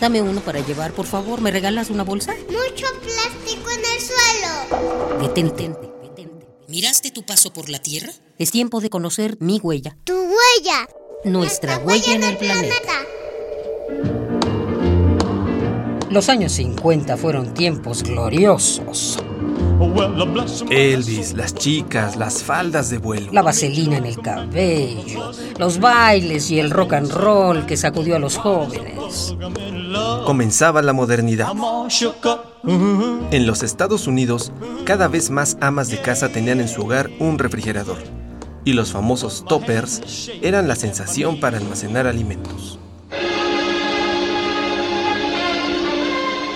[0.00, 1.40] Dame uno para llevar, por favor.
[1.40, 2.34] ¿Me regalas una bolsa?
[2.48, 5.20] Mucho plástico en el suelo.
[5.20, 5.68] Detente,
[6.02, 6.46] detente.
[6.68, 8.12] ¿Miraste tu paso por la Tierra?
[8.38, 9.96] Es tiempo de conocer mi huella.
[10.04, 10.88] Tu huella.
[11.24, 12.92] Nuestra huella en el planeta.
[16.10, 19.18] Los años 50 fueron tiempos gloriosos.
[20.70, 23.32] Elvis, las chicas, las faldas de vuelo.
[23.32, 28.18] La vaselina en el cabello, los bailes y el rock and roll que sacudió a
[28.18, 29.36] los jóvenes.
[30.24, 31.52] Comenzaba la modernidad.
[32.64, 34.52] En los Estados Unidos,
[34.84, 37.98] cada vez más amas de casa tenían en su hogar un refrigerador.
[38.64, 42.78] Y los famosos toppers eran la sensación para almacenar alimentos.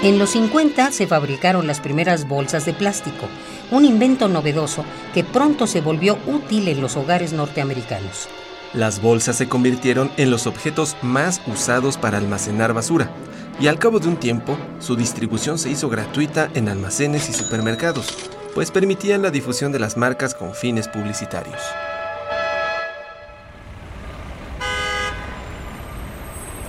[0.02, 3.28] En los 50 se fabricaron las primeras bolsas de plástico,
[3.70, 8.28] un invento novedoso que pronto se volvió útil en los hogares norteamericanos.
[8.74, 13.12] Las bolsas se convirtieron en los objetos más usados para almacenar basura,
[13.60, 18.08] y al cabo de un tiempo, su distribución se hizo gratuita en almacenes y supermercados,
[18.56, 21.60] pues permitían la difusión de las marcas con fines publicitarios.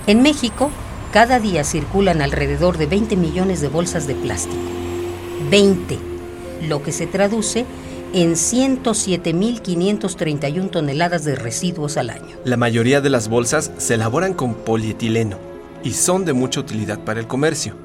[0.06, 0.70] En México,
[1.14, 4.64] cada día circulan alrededor de 20 millones de bolsas de plástico.
[5.48, 5.96] 20,
[6.66, 7.64] lo que se traduce
[8.12, 12.36] en 107.531 toneladas de residuos al año.
[12.44, 15.38] La mayoría de las bolsas se elaboran con polietileno
[15.84, 17.76] y son de mucha utilidad para el comercio.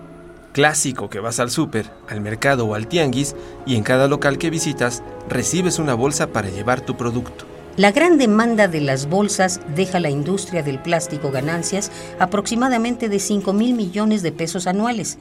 [0.52, 4.50] Clásico que vas al súper, al mercado o al tianguis y en cada local que
[4.50, 7.49] visitas recibes una bolsa para llevar tu producto.
[7.80, 13.20] La gran demanda de las bolsas deja a la industria del plástico ganancias aproximadamente de
[13.20, 15.18] 5 mil millones de pesos anuales,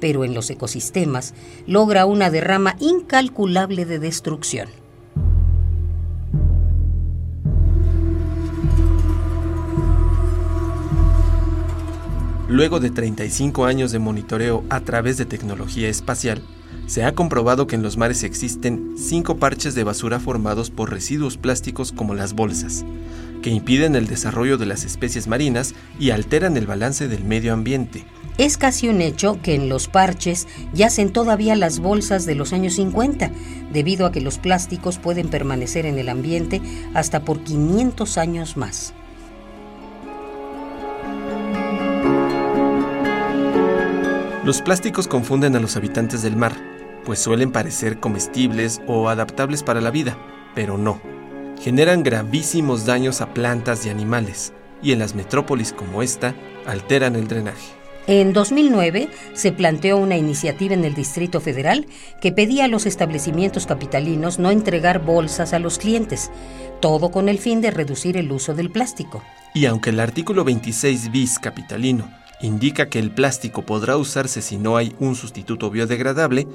[0.00, 1.34] pero en los ecosistemas
[1.68, 4.68] logra una derrama incalculable de destrucción.
[12.48, 16.42] Luego de 35 años de monitoreo a través de tecnología espacial,
[16.86, 21.36] se ha comprobado que en los mares existen cinco parches de basura formados por residuos
[21.36, 22.84] plásticos como las bolsas,
[23.42, 28.04] que impiden el desarrollo de las especies marinas y alteran el balance del medio ambiente.
[28.38, 32.74] Es casi un hecho que en los parches yacen todavía las bolsas de los años
[32.74, 33.30] 50,
[33.72, 36.62] debido a que los plásticos pueden permanecer en el ambiente
[36.94, 38.94] hasta por 500 años más.
[44.42, 46.54] Los plásticos confunden a los habitantes del mar,
[47.04, 50.16] pues suelen parecer comestibles o adaptables para la vida,
[50.54, 50.98] pero no.
[51.60, 56.34] Generan gravísimos daños a plantas y animales, y en las metrópolis como esta
[56.66, 57.68] alteran el drenaje.
[58.06, 61.86] En 2009 se planteó una iniciativa en el Distrito Federal
[62.22, 66.30] que pedía a los establecimientos capitalinos no entregar bolsas a los clientes,
[66.80, 69.22] todo con el fin de reducir el uso del plástico.
[69.52, 72.08] Y aunque el artículo 26 bis capitalino
[72.42, 76.46] indica que el plástico podrá usarse si no hay un sustituto biodegradable,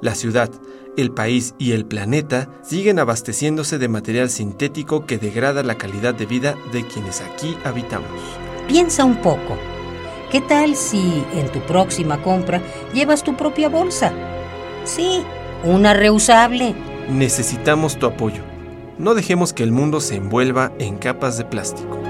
[0.00, 0.50] la ciudad,
[0.96, 6.26] el país y el planeta siguen abasteciéndose de material sintético que degrada la calidad de
[6.26, 8.10] vida de quienes aquí habitamos.
[8.68, 9.56] Piensa un poco.
[10.30, 12.62] ¿Qué tal si en tu próxima compra
[12.94, 14.12] llevas tu propia bolsa?
[14.84, 15.24] Sí,
[15.64, 16.74] una reusable.
[17.08, 18.42] Necesitamos tu apoyo.
[18.98, 22.09] No dejemos que el mundo se envuelva en capas de plástico.